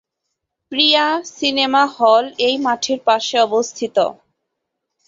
প্রিয়া 0.71 1.05
cinema 1.37 1.83
হলটি 1.95 2.35
এই 2.47 2.55
মাঠের 2.65 2.99
পাশে 3.07 3.35
অবস্থিত। 3.39 3.97